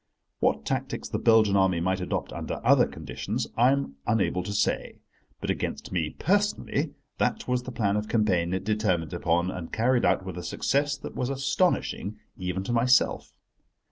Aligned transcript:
What 0.39 0.65
tactics 0.65 1.07
the 1.09 1.19
Belgian 1.19 1.55
Army 1.55 1.79
might 1.79 2.01
adopt 2.01 2.33
under 2.33 2.59
other 2.65 2.87
conditions 2.87 3.45
I 3.55 3.71
am 3.71 3.97
unable 4.07 4.41
to 4.41 4.51
say, 4.51 4.97
but 5.39 5.51
against 5.51 5.91
me 5.91 6.15
personally 6.17 6.95
that 7.19 7.47
was 7.47 7.61
the 7.61 7.71
plan 7.71 7.95
of 7.95 8.09
campaign 8.09 8.51
it 8.51 8.63
determined 8.63 9.13
upon 9.13 9.51
and 9.51 9.71
carried 9.71 10.03
out 10.03 10.25
with 10.25 10.39
a 10.39 10.43
success 10.43 10.97
that 10.97 11.13
was 11.13 11.29
astonishing, 11.29 12.17
even 12.35 12.63
to 12.63 12.73
myself. 12.73 13.35